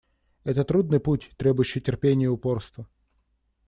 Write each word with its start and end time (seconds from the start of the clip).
Это 0.43 0.63
трудный 0.63 0.99
путь, 0.99 1.29
требующий 1.37 1.79
терпения 1.79 2.23
и 2.25 2.27
упорства. 2.27 2.87